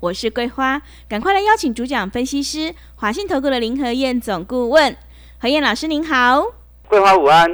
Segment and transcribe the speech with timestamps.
[0.00, 4.96] 我是桂花，赶快来邀请主讲分析师华信投顾的林和燕总顾问
[5.38, 6.42] 何燕老师，您好。
[6.88, 7.46] 桂花午安，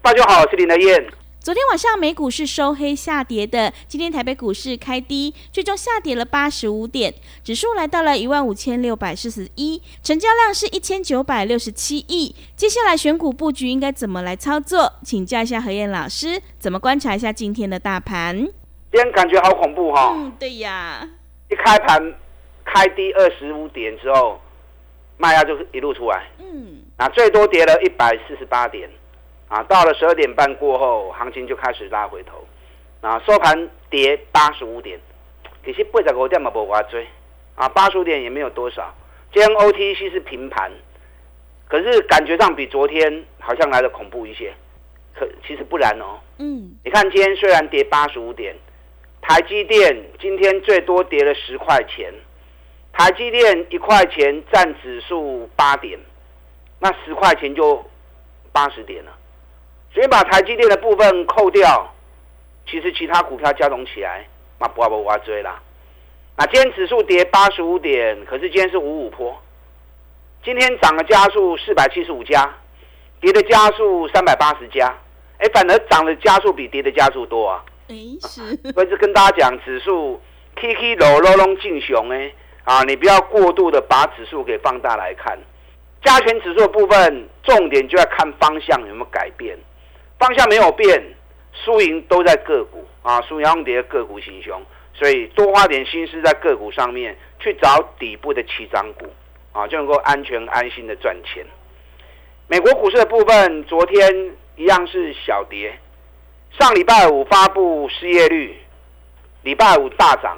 [0.00, 1.06] 大家好，我是林和燕。
[1.40, 7.12] 昨天晚上美股是收黑下跌的，今天台北股市开低，最终下跌了八十五点，
[7.44, 12.34] 指数来到了一万五千六百四十一，成交量是一千九百六十七亿。
[12.56, 14.90] 接下来选股布局应该怎么来操作？
[15.04, 18.38] 请教一下何燕老师，怎么观察一下今天的大盘？
[18.90, 20.14] 今天感觉好恐怖哈。
[20.16, 21.06] 嗯，对呀。
[21.50, 22.14] 一开盘
[22.64, 24.40] 开低二十五点之后，
[25.18, 26.24] 卖压就一路出来。
[26.38, 28.88] 嗯，啊，最多跌了一百四十八点，
[29.48, 32.46] 啊，到了十二点半过后，行情就开始拉回头，
[33.00, 35.00] 啊，收盘跌八十五点，
[35.64, 37.04] 其实八十五点嘛无话追，
[37.56, 38.94] 啊，八十五点也没有多少。
[39.32, 40.70] 今天 OTC 是平盘，
[41.66, 44.54] 可是感觉上比昨天好像来的恐怖一些，
[45.14, 46.20] 可其实不然哦。
[46.38, 48.54] 嗯，你看今天虽然跌八十五点。
[49.22, 52.12] 台积电今天最多跌了十块钱，
[52.92, 55.98] 台积电一块钱占指数八点，
[56.78, 57.84] 那十块钱就
[58.52, 59.12] 八十点了。
[59.92, 61.92] 所以把台积电的部分扣掉，
[62.66, 64.26] 其实其他股票加总起来，
[64.58, 65.60] 那不不挖追啦。
[66.36, 69.36] 那今天指数跌八十五点，可是今天是五五坡，
[70.42, 72.52] 今天涨的加速四百七十五家，
[73.20, 74.94] 跌的加速三百八十家，
[75.38, 77.64] 哎，反而涨的加速比跌的加速多啊。
[78.22, 80.20] 是，所以就跟大家讲，指数
[80.56, 82.32] K K 楼楼龙进熊哎，
[82.64, 85.38] 啊，你不要过度的把指数给放大来看，
[86.02, 89.58] 加权指数的部分重点就要看方向有没有改变，
[90.18, 91.02] 方向没有变，
[91.52, 94.62] 输赢都在个股啊，输赢跌个股行凶，
[94.94, 99.06] 所以多花点心思在个股上面，去找底部的七涨股
[99.52, 101.44] 啊，就能够安全安心的赚钱。
[102.46, 105.78] 美国股市的部分，昨天一样是小跌。
[106.58, 108.56] 上礼拜五发布失业率，
[109.42, 110.36] 礼拜五大涨，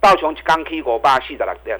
[0.00, 1.78] 道琼刚 K 国八四的六点，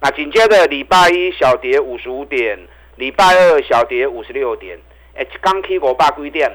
[0.00, 2.58] 那紧接着礼拜一小跌五十五点，
[2.96, 4.78] 礼拜二小跌五十六点，
[5.16, 6.50] 哎，刚 K 国八规点，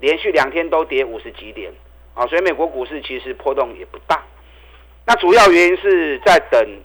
[0.00, 1.70] 连续两天都跌五十几点，
[2.14, 4.22] 啊，所以美国股市其实波动也不大。
[5.04, 6.80] 那主要原因是在等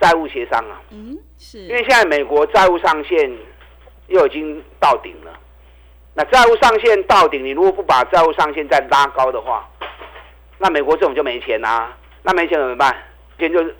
[0.00, 3.30] 债务协商啊，嗯，是因为现在美国债务上限
[4.06, 5.40] 又已经到顶了。
[6.18, 9.68] 那债务上限到顶，你如果不把债务上限再拉高的话，
[10.56, 11.94] 那美国政府就没钱啦。
[12.22, 12.96] 那没钱怎么办？
[13.38, 13.76] 今天就是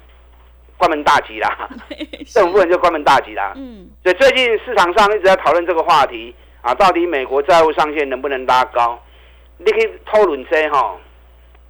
[0.77, 1.69] 关门大吉啦，
[2.29, 3.55] 政府部门就关门大吉啦。
[3.57, 9.03] 嗯，所以最近市场上一直在讨论这个话题啊，到底美国债务上限能不能拉高？
[9.57, 10.95] 你可以讨论这哈，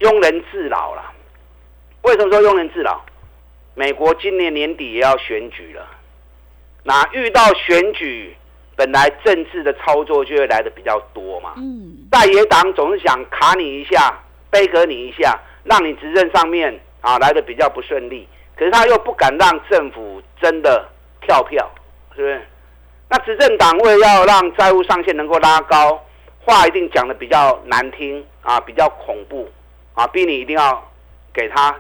[0.01, 1.13] 庸人自扰了。
[2.03, 3.01] 为什么说庸人自扰？
[3.75, 5.87] 美国今年年底也要选举了，
[6.83, 8.37] 那遇到选举。
[8.77, 14.15] 本来政治的操作就会来的比较多嘛，嗯，在野党总是想卡你一下，
[14.51, 18.29] 背革你一下，让你执政上面啊来的比较不顺利。
[18.55, 20.87] 可是他又不敢让政府真的
[21.23, 21.71] 跳票，
[22.15, 22.47] 是不是？
[23.09, 25.99] 那执政党为要让债务上限能够拉高，
[26.45, 29.49] 话一定讲的比较难听啊，比较恐怖
[29.95, 30.87] 啊，逼你一定要
[31.33, 31.75] 给他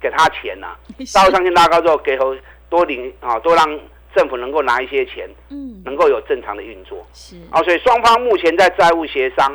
[0.00, 0.76] 给他钱呐。
[1.12, 2.36] 债务上限拉高之后，给头
[2.68, 3.80] 多领啊，多让。
[4.14, 9.52] 政府能够拿一些钱，嗯，能够有正常的运作，是啊，所以双方目前在债务协商。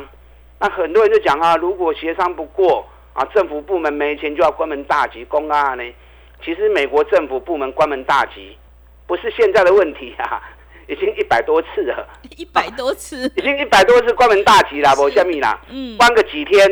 [0.58, 5.84] 那很多人就讲啊，如果协商不过啊，政府部门没钱就要关门大吉，公安呢？
[6.44, 8.56] 其实美国政府部门关门大吉
[9.06, 10.42] 不是现在的问题啊，
[10.88, 16.66] 已经一百多次了， 一百多次， 已经一百多次关门大吉了，不下面啦，嗯，关个几天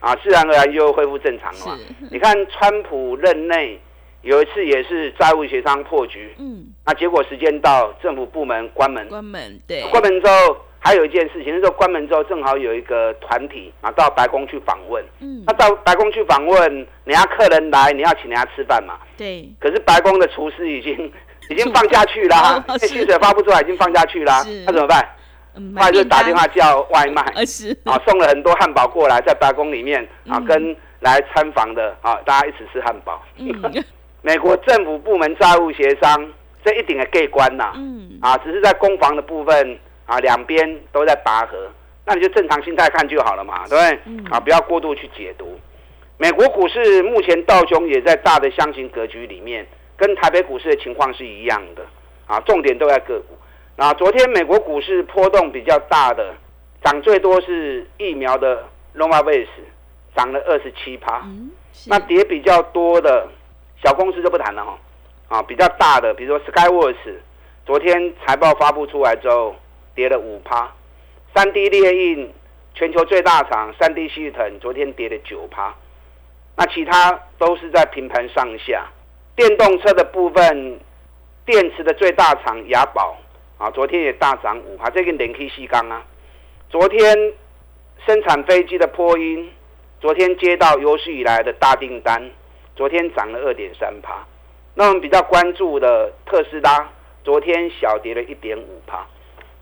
[0.00, 1.78] 啊，自然而然就恢复正常了。
[2.10, 3.80] 你看川普任内。
[4.22, 16.70] 有一次也是债务协商破局，嗯，那结果时间到，政府部门关门，关门，对，关门之后还有一件事情，那时候关门之后正好有一个团体啊到白宫去访问，嗯，那到白宫去访问，
[17.04, 21.12] 人家客人来，你要请人家吃饭嘛，对，可是白宫的厨师已经
[21.48, 25.02] 已经放下去了，那薪水发不出来，已经放下去了，那怎么办？
[25.74, 27.76] 后来就打电话叫外卖， 是。
[27.84, 33.20] 啊，送了很多汉堡过来，在白宫里面啊，跟来参访的啊，大家一起吃汉堡。
[34.22, 36.30] 美国政府部门债务协商，
[36.64, 41.56] 这一定的盖关呐，嗯，啊，只是在攻防的部分啊，两边都在拔河，
[42.04, 44.30] 那你就正常心态看就好了嘛，对不对？
[44.30, 45.58] 啊，不要过度去解读。
[46.18, 51.82] 美国股市目前道琼也在大的箱型格局里面，跟台北股市的情况是一样的
[52.26, 53.34] 啊，重点都在个股。
[53.76, 56.34] 那昨天美国股市波动比较大的，
[56.84, 58.62] 涨最多是疫苗的
[58.94, 59.46] Novavax，
[60.14, 61.22] 涨了二十七趴。
[61.86, 63.26] 那跌比较多的
[63.82, 64.78] 小公司就不谈了哈，
[65.28, 67.14] 啊，比较大的，比如说 Skyworks，
[67.64, 69.56] 昨天财报发布出来之后
[69.94, 70.70] 跌了五趴。
[71.34, 72.32] 三 D 列印
[72.74, 75.74] 全球最大厂三 D 系统昨天跌了九趴。
[76.56, 78.86] 那其他都是在平盘上下。
[79.34, 80.78] 电动车的部分，
[81.46, 83.16] 电池的最大厂雅宝
[83.56, 86.04] 啊，昨天也大涨五趴，这个连 K 细钢啊。
[86.68, 87.16] 昨天
[88.06, 89.50] 生产飞机的波音，
[90.00, 92.30] 昨天接到有史以来的大订单，
[92.80, 94.26] 昨天涨了二点三趴。
[94.72, 96.90] 那我们比较关注的特斯拉，
[97.22, 99.06] 昨天小跌了一点五趴。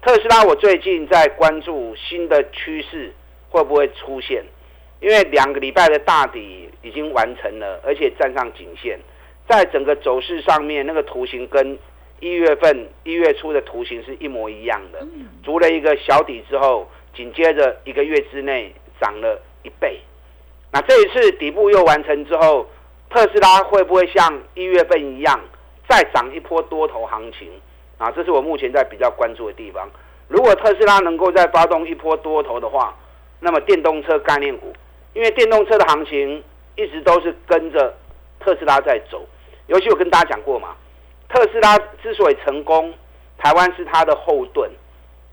[0.00, 3.12] 特斯拉，我最近在关注新的趋势
[3.50, 4.44] 会不会出现。
[5.00, 8.97] 因为两个礼拜的大底已经完成了，而且站上颈线，
[9.49, 11.76] 在整个走势上面，那个图形跟
[12.20, 15.05] 一月份一月初的图形是一模一样的。
[15.43, 19.99] 筑了一个小底之后，紧接着一个月之内涨了一倍。
[20.70, 22.69] 那这一次底部又完成之后，
[23.10, 25.40] 特斯拉会不会像一月份一样
[25.88, 27.50] 再涨一波多头行情？
[27.99, 29.88] 啊，这是我目前在比较关注的地方。
[30.28, 32.94] 如果特斯拉能够再发动一波多头的话，
[33.40, 34.72] 那么电动车概念股。
[35.14, 36.44] 因为电动车的行情
[36.76, 37.93] 一直都是跟着
[38.38, 39.26] 特斯拉在走，
[39.66, 40.76] 尤其我跟大家讲过嘛，
[41.28, 42.94] 特斯拉之所以成功，
[43.38, 44.70] 台湾是它的后盾，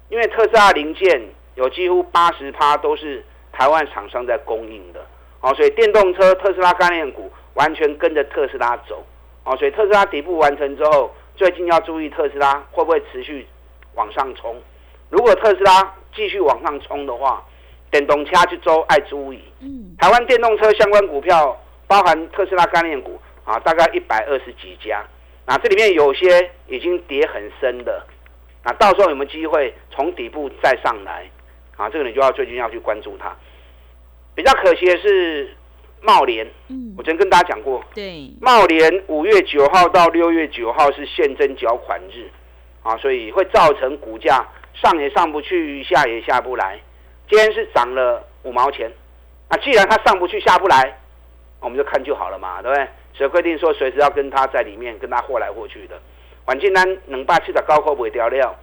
[0.10, 1.22] 因为特斯拉零件
[1.56, 5.06] 有几乎八十趴都是台湾厂商在供应的，
[5.42, 9.04] 哦，所以电动车特斯拉概念股完全跟着特斯拉走，
[9.44, 13.46] 哦，所以特斯拉底部完成之后，最近要注意特斯拉会不会持续
[13.96, 14.56] 往上冲，
[15.10, 17.44] 如果特斯拉继续往上冲的话。
[17.92, 21.58] 电动车去周爱注意，嗯，台湾电动车相关股票
[21.88, 25.02] 包含特斯拉概念股啊，大概一百二十几家，
[25.46, 28.06] 那，这里面有些已经跌很深的，
[28.66, 31.30] 那，到时候有没有机会从底部再上来？
[31.78, 33.34] 啊，这个你就要最近要去关注它。
[34.34, 35.56] 比较可惜的是
[36.02, 42.30] 茂联，嗯，我昨天跟大家讲过，对，茂联五月九号到六月九号是现增缴款日，
[42.84, 46.80] 啊，所以会造成股价上也上不去，下也下不来。
[47.28, 48.92] 今天是涨了五毛钱，
[49.50, 51.00] 那既然它上不去下不来，
[51.60, 52.88] 我们就看就好了嘛，对不对？
[53.14, 56.00] 所以规定说随时要跟它在里面跟它货来货去的。
[56.46, 58.56] 环境单两百七十高扣不会掉料，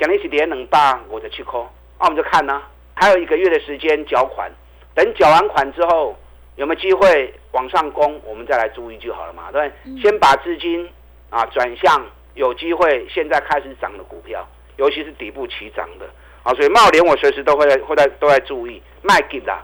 [0.00, 1.68] 今天是跌两百五十七扣，
[2.00, 2.60] 那我们就看呢，
[2.94, 4.50] 还有一个月的时间缴款，
[4.94, 6.16] 等缴完款之后
[6.58, 10.02] 有没有机会往上攻，我们再来注意就好了嘛，对不对？
[10.02, 10.90] 先把资金
[11.30, 14.44] 啊转向有机会现在开始涨的股票，
[14.76, 16.06] 尤其是底部起涨的。
[16.42, 19.56] 啊，所以茂联我随时都会会在都在注意卖给的，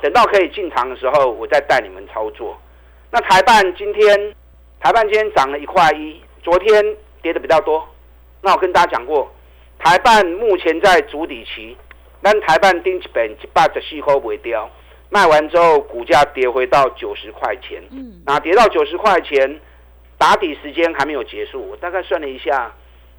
[0.00, 2.60] 等到可以进场的时候，我再带你们操作。
[3.12, 4.34] 那台办今天，
[4.80, 7.86] 台办今天涨了一块一，昨天跌的比较多。
[8.40, 9.32] 那我跟大家讲过，
[9.78, 11.76] 台办目前在主底期，
[12.20, 14.68] 但台办定基本一百十四块尾掉，
[15.12, 17.82] 卖完之后股价跌回到九十块钱。
[17.90, 19.60] 嗯，那跌到九十块钱，
[20.16, 22.72] 打底时间还没有结束，我大概算了一下，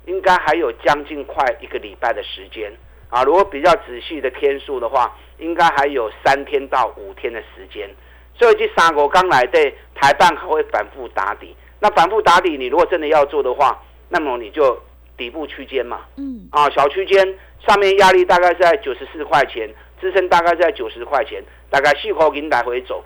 [0.07, 2.73] 应该还有将近快一个礼拜的时间。
[3.09, 7.87] 啊，如果比较仔细的天数的话，应该还有三天到五天的时间。
[8.33, 11.55] 所以这三国刚来的台办还会反复打底。
[11.79, 14.81] 那反复打底，你如果真的要做的话，那么你就
[15.15, 16.01] 底部区间嘛。
[16.17, 16.47] 嗯。
[16.49, 19.69] 啊，小区间上面压力大概在九十四块钱，
[20.01, 23.03] 支撑大概在九十块钱，大概四口银来回走。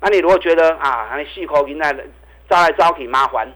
[0.00, 1.92] 那你如果觉得啊，那四口银来
[2.48, 3.46] 招来招去麻烦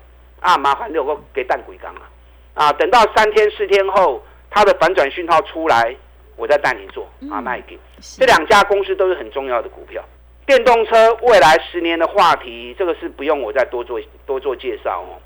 [0.40, 2.04] 啊，麻烦就个给蛋鬼缸啊。
[2.52, 4.22] 啊，等到三天四天后。
[4.54, 5.96] 它的反转讯号出来，
[6.36, 7.78] 我再带你做啊，卖给
[8.18, 10.04] 这两家公司都是很重要的股票。
[10.44, 15.16] 电动车未来十年的话题，这个是不用我再多做多做介绍哦。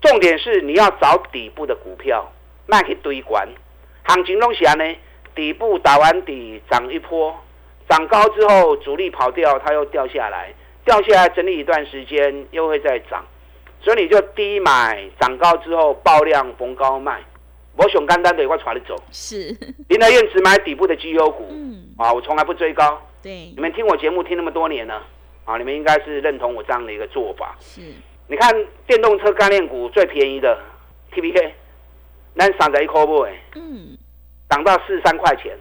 [0.00, 2.24] 重点是你要找底部的股票，
[2.66, 3.48] 卖去堆管。
[4.04, 4.96] 行情东西呢，
[5.34, 7.36] 底部打完底涨一波，
[7.92, 10.50] 涨高之后主力跑掉，它又掉下来，
[10.82, 13.22] 掉下来整理一段时间又会再涨，
[13.82, 17.20] 所以你就低买，涨高之后爆量逢高卖。
[17.76, 19.54] 我熊干单的我传你走，是。
[19.88, 25.02] 林德燕只买底部的绩优股，嗯，啊，我从来不追高，对，你们听我节目听那么多年了，
[25.44, 27.82] 啊，你们应该是认同我这样的一个做法，是，
[28.26, 30.58] 你看电动车概念股最便宜的
[31.12, 31.54] T P K，
[32.32, 33.26] 那上在一块不？
[33.54, 33.98] 嗯，
[34.48, 35.58] 涨到四十三块钱，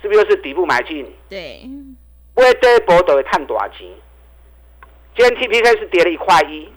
[0.00, 1.06] 是不是又是底部买进？
[1.28, 1.60] 对，
[2.34, 3.86] 为这波都会探多少钱？
[5.16, 6.68] 今天 T P K 是跌了一块一，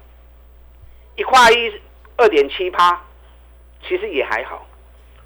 [1.15, 1.73] 一块一
[2.17, 3.01] 二点七趴。
[3.87, 4.67] 其实也还好，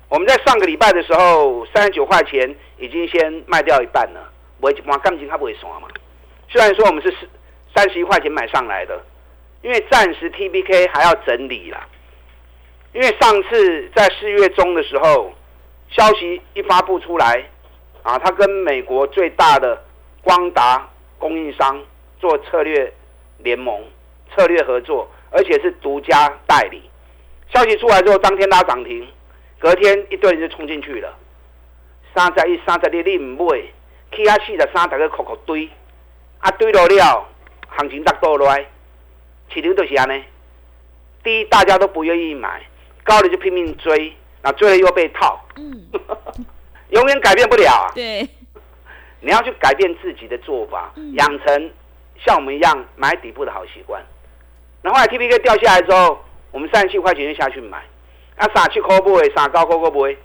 [0.09, 4.31] 我们在上个礼拜的时候，三十九块钱已经先卖掉一半了。
[4.61, 5.87] 我我钢筋它不会刷嘛。
[6.49, 7.11] 虽然说我们是
[7.75, 9.03] 三十一块钱买上来的，
[9.63, 11.87] 因为暂时 T B K 还要整理啦。
[12.93, 15.33] 因为上次在四月中的时候，
[15.89, 17.43] 消息一发布出来，
[18.03, 19.81] 啊，他跟美国最大的
[20.21, 21.81] 光达供应商
[22.19, 22.93] 做策略
[23.39, 23.81] 联盟、
[24.35, 26.81] 策略合作，而且是独家代理。
[27.53, 29.07] 消息出来之后，当天拉涨停，
[29.59, 31.17] 隔天一堆人就冲进去了。
[32.13, 33.61] 三十一、三十二你唔买，
[34.15, 35.69] 起啊四十三大家扣扣堆，
[36.39, 37.25] 啊堆落了，
[37.69, 38.65] 行情达倒来，
[39.49, 40.23] 市场就是安尼。
[41.23, 42.61] 低大家都不愿意买，
[43.03, 45.87] 高的就拼命追，那追了又被套，嗯，
[46.93, 47.91] 永远改变不了啊！
[47.93, 48.27] 对，
[49.19, 51.71] 你要去改变自己的做法，嗯养成
[52.23, 54.01] 像我们一样买底部的好习惯。
[54.83, 57.79] 然后来 T P K 掉下来之后，我们三十七块钱就下去买，
[58.35, 60.15] 啊，三七块买，三九块买，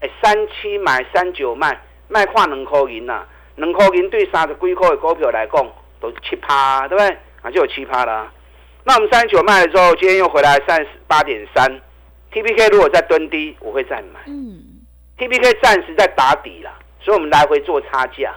[0.00, 3.24] 哎，三七买，三九卖，卖跨两块银呐，
[3.56, 5.66] 两块银对三十几块的股票来讲，
[6.00, 7.16] 都七趴，对不对？
[7.42, 8.32] 啊，就有七趴啦。
[8.84, 11.80] 那我们三十九卖了之后，今天又回来三十八点三
[12.32, 14.20] ，T P K 如果再蹲低，我会再买。
[14.26, 14.62] 嗯，
[15.18, 18.34] T P K 暂时在打底啦，所以我们来回做差价。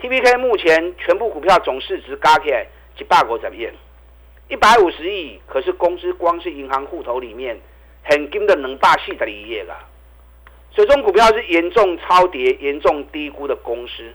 [0.00, 2.66] T P K 目前全部股票总市值加起来
[2.98, 3.68] 一百五十亿，
[4.48, 7.56] 一百五十亿，可是公司光是银行户头里面
[8.02, 9.78] 很金的两百四十二亿啦。
[10.76, 14.12] 手中股票是严重超跌、严重低估的公司。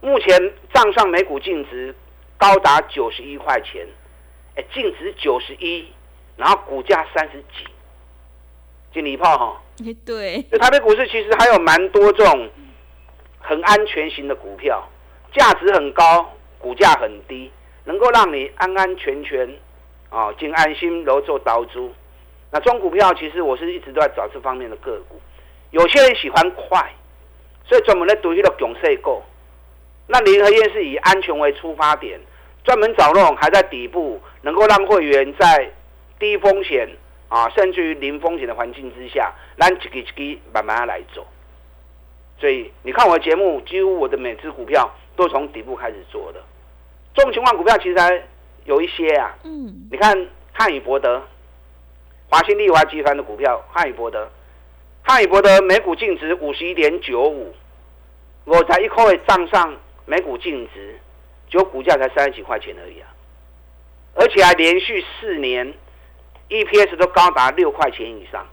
[0.00, 1.94] 目前账上每股净值
[2.38, 3.86] 高达九十一块钱，
[4.54, 5.88] 哎，净值九十一，
[6.36, 7.66] 然后股价三十几，
[8.94, 9.60] 金离炮哈。
[9.84, 12.48] 哎对，就台北股市其实还有蛮多这种
[13.40, 14.88] 很安全型的股票，
[15.32, 17.50] 价值很高，股价很低，
[17.84, 19.52] 能够让你安安全全
[20.10, 21.92] 啊，静安心然后做刀租。
[22.52, 25.20] 那这种股票其实我是一直都在找这方面的个股。
[25.72, 26.94] 有些人喜欢快，
[27.66, 29.20] 所以专门在读一个囧赛购。
[30.06, 32.20] 那联合院是以安全为出发点，
[32.62, 35.72] 专门找那种还在底部，能够让会员在
[36.20, 36.88] 低风险
[37.28, 41.26] 啊，甚至于零风险的环境之下，咱一个一个慢慢来做。
[42.38, 46.42] 所以你看我的节目，几乎我的每只股票都从底部开始做的。
[47.14, 48.22] 这种情况股票其实还
[48.64, 51.22] 有一些啊，嗯，你看汉语博德、
[52.28, 54.28] 华新丽华集团的股票，汉语博德，
[55.02, 57.54] 汉语博德每股净值五十一点九五，
[58.44, 59.74] 我才一块账上
[60.06, 60.98] 每股净值，
[61.48, 63.08] 只有股价才三十几块钱而已啊，
[64.14, 65.72] 而且还连续四年
[66.48, 68.46] EPS 都高达六块钱以上，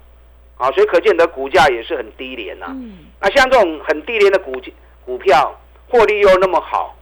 [0.58, 4.62] 啊，所以可见的股价也是很低廉呐、嗯，那像这种很低廉的股
[5.06, 5.54] 股票，
[5.90, 6.96] 获利又那么好，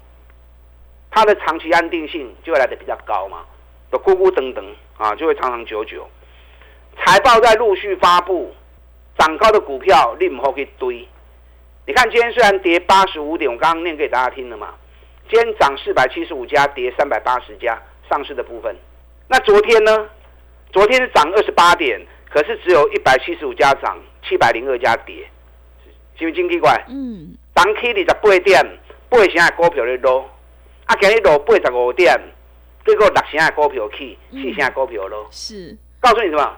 [1.11, 3.45] 它的长期安定性就会来的比较高嘛，
[3.91, 4.65] 都咕咕等等
[4.97, 6.09] 啊，就会长长久久。
[6.97, 8.53] 财报在陆续发布，
[9.17, 11.07] 涨高的股票你唔好去堆。
[11.85, 14.73] 你看今天虽然跌八十五点，我刚刚念给大家听了嘛，
[15.29, 18.75] 今天涨四百七十五家，跌三百八十家上市的部分。
[19.27, 20.09] 那昨天呢？
[20.71, 21.99] 昨天是涨二十八点，
[22.29, 25.27] 可是只有一百七十五家涨，七百零二家跌，
[26.15, 26.85] 是不是真奇怪？
[26.87, 30.29] 嗯，昨起二十八点，八成的股票咧落，
[30.85, 32.15] 啊，今日落八十五点，
[32.85, 35.27] 结果六成的股票去，四成的股票落。
[35.31, 36.57] 是，告诉你什么？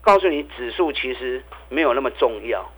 [0.00, 2.68] 告诉你指数其实没有那么重要，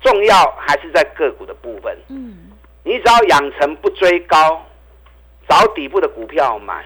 [0.00, 1.96] 重要还是在个股的部分。
[2.08, 2.50] 嗯，
[2.82, 4.64] 你只要养成不追高，
[5.46, 6.84] 找底部的股票买，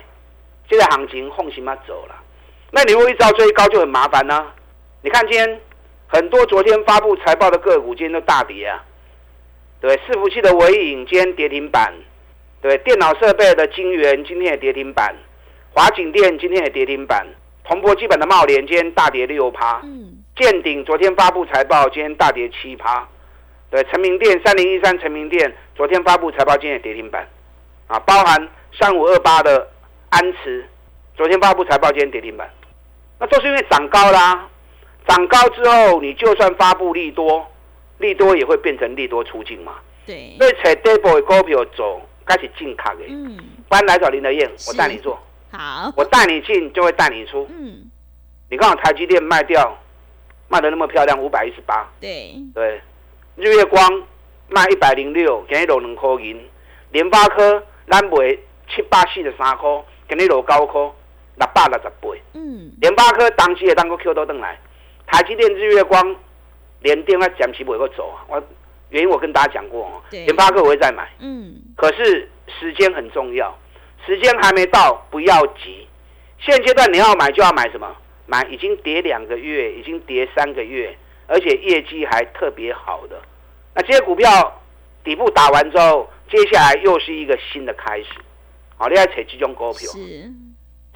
[0.68, 2.25] 现在行情放心嘛走了。
[2.70, 4.46] 那你如果一直要追高就很麻烦呢、
[5.02, 5.60] 你看今天
[6.06, 8.84] 很多昨天发布财报的个股今天都大跌啊，
[9.80, 11.92] 对，伺服器的微影今天跌停板，
[12.60, 15.14] 对，电脑设备的晶圆今天也跌停板，
[15.72, 17.26] 华景电今天也跌停板，
[17.64, 23.06] 铜箔基本的茂联今天大跌六趴，嗯，建鼎昨天发布财报，今天大跌七趴。
[23.70, 27.28] 对，成名店三零一三成名店昨天发布财报，今天也跌停板，
[27.87, 28.48] 啊，包含
[28.78, 29.68] 三五二八的
[30.08, 30.64] 安慈，
[31.14, 32.48] 昨天发布财报，今天跌停板。
[33.20, 34.48] 那就是因为涨高啦，
[35.06, 37.44] 涨高之后，你就算发布利多，
[37.98, 39.75] 利多也会变成利多出境嘛。
[40.06, 43.00] 对，所以找底部的股票走，该是进卡的。
[43.08, 43.37] 嗯，
[43.68, 45.18] 不然来找林德燕，我带你做，
[45.50, 47.46] 好，我带你进就会带你出。
[47.50, 47.90] 嗯，
[48.50, 49.76] 你看我台积电卖掉，
[50.48, 51.87] 卖的那么漂亮，五百一十八。
[52.00, 52.80] 对，对，
[53.37, 54.02] 日月光
[54.48, 56.40] 卖一百零六，今日落两块银。
[56.92, 58.38] 联发科咱卖
[58.75, 59.68] 七百四十三块，
[60.08, 60.80] 今日落九块，
[61.38, 62.09] 六百六十八。
[62.35, 64.59] 嗯，联发科当时也当个 Q 都登来，
[65.07, 66.16] 台积电、日月光、
[66.80, 68.25] 联电啊，暂时不会走啊。
[68.28, 68.42] 我
[68.90, 73.57] 原因我跟大家讲过哦，联发科我会再买，嗯，可是时间很重要，
[74.07, 75.87] 时间还没到，不要急。
[76.38, 77.95] 现阶段你要买就要买什么？
[78.26, 83.21] 买已经跌两个月，已经跌三个月，而且业绩还特别好的。
[83.75, 84.62] 那这些股票
[85.02, 88.07] 底部打完之后，接下来又是一个新的开始。
[88.76, 89.90] 好，你要扯这种股票，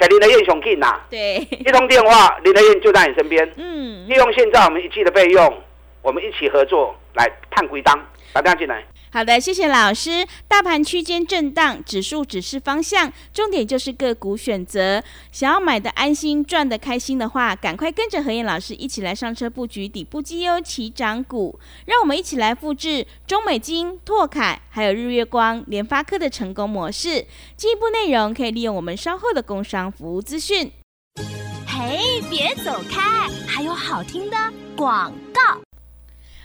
[0.06, 3.50] 林德燕雄进呐，对，一通电话，林德燕就在你身边。
[3.56, 5.62] 嗯，利用现在我们一季的费用，
[6.02, 7.98] 我们一起合作来探归档，
[8.32, 8.84] 打电话进来。
[9.14, 10.26] 好的，谢谢老师。
[10.48, 15.04] 大盘区间震荡，指数只是方向，重点就是个股选择。
[15.30, 21.60] 想要买的安心，赚的开心的话，赶快跟着何燕老师一起来上车布局底部绩优起涨股。
[21.84, 27.26] 让我们一起来复制中美金、拓凯还有日月光、联发科的成功模式。
[27.54, 30.72] 进一步内容可以利用我们稍后的工商服务资讯。
[31.66, 34.36] 嘿，别走开，还有好听的
[34.74, 35.60] 广告。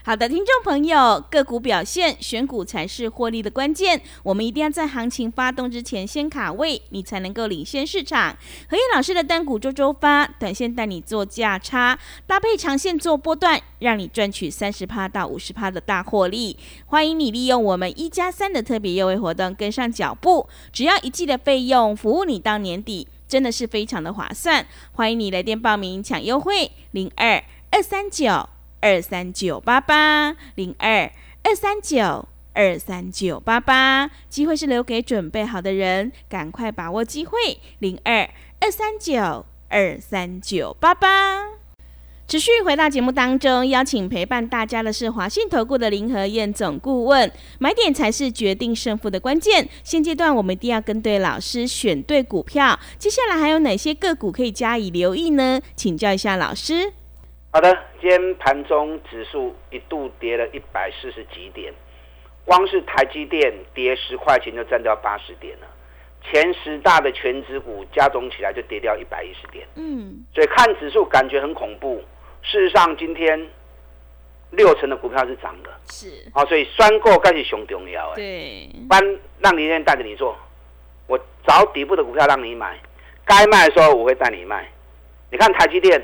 [0.07, 4.01] 好的，听众朋友，个股表现，选股才是获利的关键。
[4.23, 8.33] 我们一定要在行情发动之前先卡位，你才能够领先市场。
[8.69, 16.57] 何燕老师的单股周周发，短线带你做价差，搭配长线做波段，让你赚取三十趴到五十趴的大获利。
[16.85, 24.65] 欢迎你利用我们一加三的特别优惠活动跟上脚步，只要一季的费用，服务你到年底，真的是非常的划算。
[24.93, 28.47] 欢迎你来电报名抢优惠，零二二三九。
[28.79, 31.12] 二三九八八零二
[31.43, 37.38] 二三九二三九八八，机会是留给准备好的人，赶快把握机会。
[37.79, 38.29] 零二
[38.60, 41.43] 二三九二三九八八，
[42.27, 47.31] 持续回到节目当中，邀请陪伴大家的是华信投顾的林和燕总顾问。
[47.60, 52.79] 买点才是决定胜负的关键，现阶段我们一定要跟对老师，选对股票。
[52.98, 55.62] 接下来还有哪些个股可以加以留意呢？
[55.75, 56.93] 请教一下老师。
[57.57, 61.73] 好的，今天盘中指数一度跌了一百四十几点，
[62.45, 65.65] 光是台积电跌十块钱就占掉八十点了，
[66.23, 69.67] 前十大的全指股加总起来就跌掉一百一十点。
[69.73, 71.99] 嗯，所以看指数感觉很恐怖，
[72.43, 73.49] 事实上今天
[74.51, 78.15] 六成的股票是涨的，是啊，所以酸购该是熊重要哎。
[78.17, 79.01] 对，班
[79.39, 80.37] 让林天带着你做，
[81.07, 82.79] 我找底部的股票让你买，
[83.25, 84.69] 该卖的时候我会带你卖。
[85.31, 85.99] 你看台积电，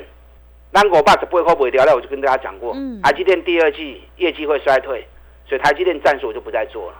[0.74, 5.06] 当我把这不会不会掉了，我就跟大家讲过，嗯台积电第二季业绩会衰退，
[5.48, 6.98] 所以台积电暂时我就不再做了。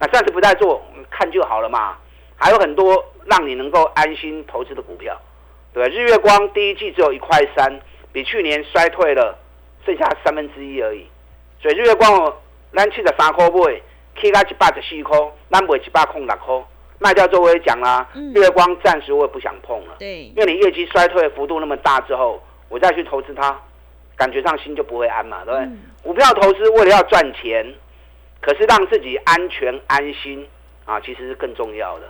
[0.00, 1.98] 那暂时不再做，看就好了嘛。
[2.36, 5.14] 还有很多让你能够安心投资的股票，
[5.74, 5.94] 对吧？
[5.94, 7.80] 日月光第一季只有一块三，
[8.12, 9.38] 比去年衰退了
[9.84, 11.06] 剩下三分之一而已。
[11.60, 12.34] 所以日月光哦，
[12.72, 13.80] 咱七十三块买，
[14.20, 15.18] 起价一百十四块，
[15.50, 16.64] 咱卖一百空六块，
[16.98, 23.58] 卖掉之后我也讲啦，嗯日月光暂时我也不想碰了，对因，为你业绩衰退幅度那么大之后，我再去投资它，
[24.16, 25.66] 感觉上心就不会安嘛，对不对？
[25.66, 27.66] 嗯股票投资为了要赚钱，
[28.40, 30.46] 可是让自己安全安心
[30.84, 32.08] 啊，其实是更重要的。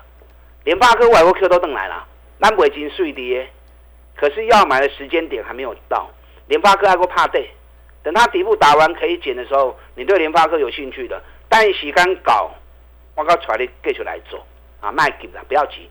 [0.65, 2.07] 联发科、外国 Q 都登来了，
[2.41, 3.49] 咱不已经碎跌，
[4.15, 6.11] 可是要买的时间点还没有到。
[6.49, 7.49] 联发科还够怕对，
[8.03, 12.51] 等它底部打完可以减的时候，你对联发科有兴趣的，但洗干搞，
[13.15, 14.45] 我告出来你继续来做
[14.81, 15.89] 啊，卖给了，不要急。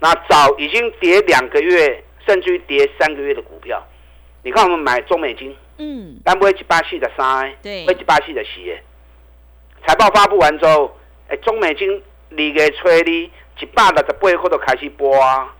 [0.00, 3.80] 那早已经跌两个月，甚至于跌三个月的股票，
[4.44, 7.86] 你看我们买中美金，嗯，咱不会一百四十三个，对。
[7.86, 8.76] 会一百四十四个。
[9.86, 10.94] 财报发布完之后，
[11.28, 11.90] 哎，中美金
[12.30, 15.50] 二月初哩一百六十八块就开始播啊，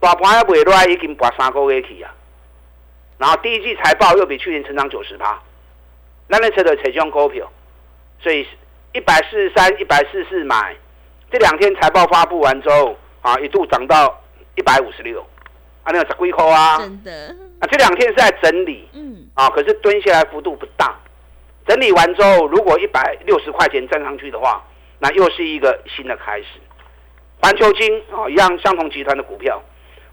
[0.00, 2.10] 大盘还未落，已经播三个月去啊。
[3.18, 5.38] 然后第一季财报又比去年成长九十趴，
[6.30, 7.46] 咱咧找到找这种股票，
[8.22, 8.48] 所以
[8.94, 10.74] 一百四十三、一百四十四买，
[11.30, 14.18] 这两天财报发布完之后啊，一度涨到
[14.56, 15.22] 一百五十六，
[15.82, 16.78] 啊，那有十几块啊。
[16.78, 20.98] 真的，啊，这两天是在整理，嗯，啊，可是蹲下来幅度不大。
[21.66, 24.64] 整理完之后，如果一百六十块钱站上去的话，
[24.98, 26.46] 那又是一个新的开始。
[27.40, 29.62] 环球金啊，一样相同集团的股票，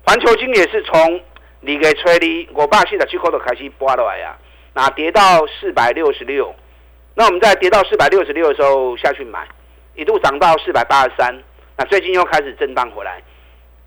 [0.05, 1.21] 环球金也是从
[1.65, 4.37] 二月初哩我爸现在去口都开始拨落来呀，
[4.73, 6.53] 那跌到四百六十六，
[7.15, 9.45] 那我们在跌到四百六十六的时候下去买，
[9.95, 11.35] 一度涨到四百八十三，
[11.75, 13.21] 那最近又开始震荡回来。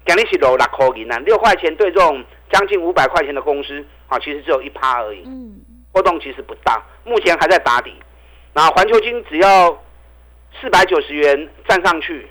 [0.06, 5.22] 讲你是六六块银啊，六块钱对这种将近五百块钱的公司啊，其实只有一趴而已。
[5.24, 5.60] 嗯，
[5.92, 7.92] 波动其实不大，目前还在打底。
[8.52, 9.82] 那环球金只要
[10.60, 12.26] 四百九十元站上去，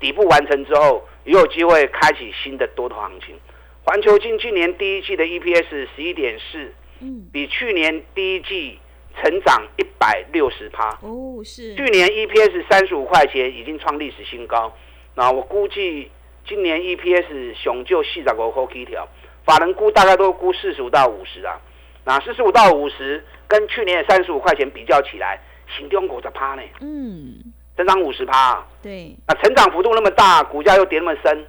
[0.00, 3.38] 底部完成之后，也有机会开启新的多头行情。
[3.84, 8.78] 环球金今年第一季的 EPS 十一点四，嗯，比去年第一季
[9.20, 10.88] 成长一百六十趴。
[11.02, 14.76] 哦，是，去年 EPS 三十五块钱已经创历史新高，
[15.14, 16.10] 那我估计
[16.46, 19.06] 今年 EPS 熊就四十五块起条，
[19.44, 21.60] 法人估大概都估四十五到五十啊，
[22.04, 31.46] 那四十五到五十跟去年的三十五块钱比较起来，行中五十趴呢，嗯，增长五十趴，对，那成长幅度那么大，股价又跌那么深，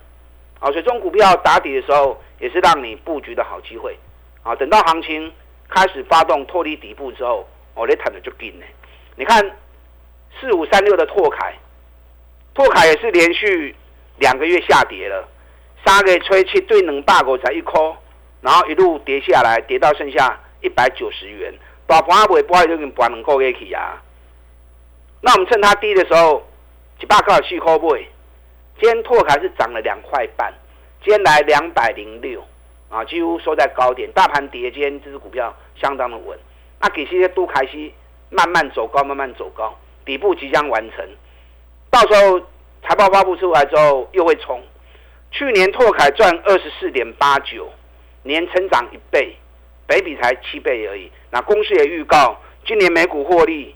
[0.60, 3.97] 啊，所以这种股票打底的时候，也是让你布局的好机会，
[4.43, 5.32] 啊，等到行情
[5.67, 8.65] 开始发动脱离底部之后，哦，你谈的就紧呢。
[9.15, 9.58] 你看
[10.39, 11.54] 四五三六的拓凯，
[12.54, 13.75] 拓凯也是连续
[14.21, 15.27] 两个月下跌了，
[15.84, 17.81] 三月初七对两百五才一块，
[18.41, 21.51] 然后一路跌下来，跌到剩下一百九十元，
[21.88, 23.99] 大盘也未跌，就跟跌两个月去啊。
[25.21, 26.47] 那我们趁它低的时候，
[26.99, 28.07] 一百块四块买。
[28.79, 30.53] 今天拓凯是涨了两块半，
[31.03, 32.43] 今天来两百零六
[32.89, 34.12] 啊，几乎收在高点。
[34.12, 36.38] 大盘跌，今天这只股票相当的稳。
[36.79, 37.91] 那给些都开始
[38.29, 41.07] 慢慢走高，慢慢走高，底部即将完成。
[41.91, 42.41] 到时候
[42.91, 44.62] 财报发布出来之后，又会冲。
[45.32, 47.71] 去年拓凯赚二十四点八九，
[48.23, 49.34] 年成长一倍，
[49.88, 51.10] 北比才七倍而已。
[51.30, 53.73] 那公司也预告，今年每股获利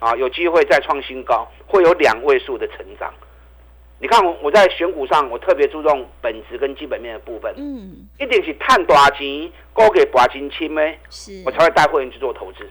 [0.00, 3.14] 啊，有机会再创新高，会有两位数的成长。
[4.00, 7.54] 你看我我在选股上，我特别注重本质跟基本面的部分。
[7.56, 12.68] 嗯，一定是探大钱，高给大金轻呢，是，我才会带会员去做投资。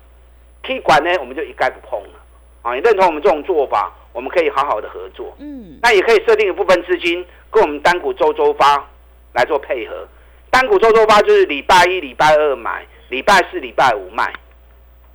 [0.61, 2.19] 可以管呢，我们就一概不碰了。
[2.63, 5.35] 啊，你认同我们这种做法，我们可以好好的合作。
[5.39, 8.89] 嗯，那也可以设定一部分资金跟我们单股周周发
[9.33, 10.07] 来做配合。
[10.49, 14.33] 单股周周发就是礼拜一、礼拜二买，礼拜四、礼拜五卖，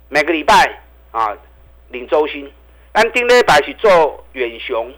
[0.07, 1.35] 每个礼拜啊
[1.89, 2.49] 领周薪。
[2.91, 4.93] 但定礼拜是做远雄。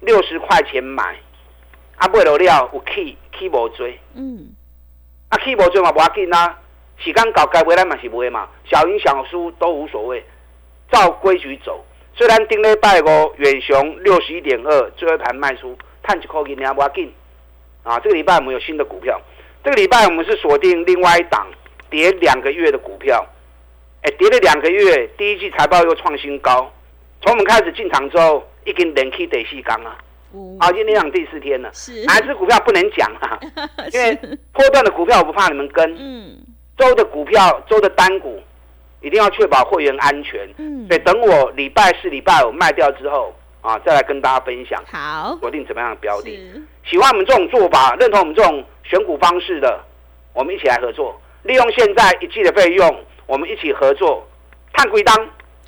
[0.00, 1.14] 六十块钱买，
[1.94, 4.48] 啊，买了了有起起无追，嗯，
[5.28, 6.58] 啊起无追嘛，无要紧啊，
[6.96, 10.24] 时间到该买咱嘛是买嘛，小赢小输都无所谓，
[10.90, 11.84] 照规矩走。
[12.14, 17.12] 虽然顶礼拜五远雄六十一点二，最后一盘卖出，探一块钱也无要紧。
[17.82, 19.20] 啊，这个礼拜我们有新的股票，
[19.64, 21.46] 这个礼拜我们是锁定另外一档
[21.90, 23.26] 跌两个月的股票，
[24.02, 26.72] 哎，跌了两个月，第一季财报又创新高，
[27.20, 28.46] 从我们开始进场之后。
[28.64, 29.98] 已经连续第四缸啊，
[30.60, 31.68] 好，今天讲第四天了。
[31.74, 33.36] 是，哪只股票不能讲啊？
[33.92, 34.16] 因为
[34.52, 35.92] 波段的股票我不怕你们跟。
[35.98, 36.38] 嗯。
[36.78, 38.40] 周的股票，周的单股，
[39.02, 40.48] 一定要确保会员安全。
[40.56, 40.86] 嗯。
[40.88, 44.82] 所以等我礼拜四、礼拜五卖掉之后啊，再来跟大家分享。
[44.90, 45.36] 好。
[45.40, 46.38] 锁定怎么样的标的？
[46.84, 49.78] 喜欢我们这种做法，认同我们这种选股方式的，
[50.32, 54.26] 我们一起来合作，利用现在一季的费用，我们一起合作，
[54.72, 55.14] 探归当，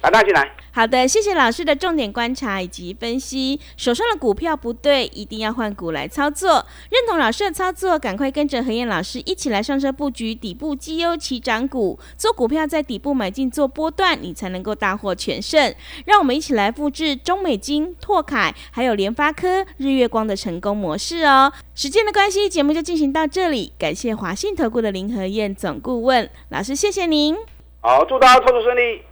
[0.01, 0.51] 把它进来。
[0.75, 3.61] 好的，谢谢老师的重点观察以及分析。
[3.77, 6.67] 手上的股票不对，一定要换股来操作。
[6.91, 11.97] 认同老师的操作，赶快跟着何燕老师一起来上车布局底部绩优起涨股。
[12.19, 15.73] 做股票在底部买进做波段，你才能够大获全胜。
[16.07, 21.53] 让我们一起来复制中美金、拓凯还有联发科、日月光的成功模式哦。
[21.77, 23.73] 时间的关系，节目就进行到这里。
[23.79, 27.37] 感谢华信投顾的林和燕总顾问老师，谢谢您。
[27.81, 29.03] 好，祝大家操作顺利。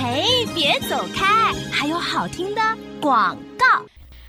[0.00, 1.52] 嘿，别走开！
[1.72, 2.62] 还有好听的
[3.00, 3.84] 广告。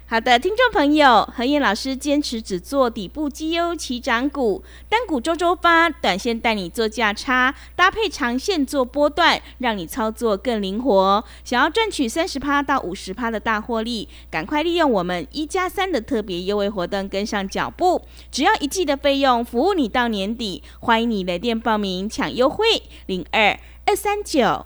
[0.08, 11.24] 好的，听众朋友，何燕老师坚持只做底部绩优起涨股，单股周周发，短线带你做价差，搭配长线做波段，让你操作更灵活。
[11.44, 18.02] 想要赚取三十趴到五十趴的大获利，赶快利用我们一加三的特别优惠活动，跟上脚步。
[18.32, 20.64] 只要一季的费用，服务你到年底。
[20.80, 22.66] 欢迎你来电报名抢优惠，
[23.06, 24.66] 零二二三九。